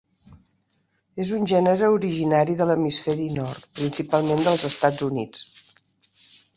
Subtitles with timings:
[1.25, 5.49] És un gènere originari de l'hemisferi Nord, principalment dels Estats Units.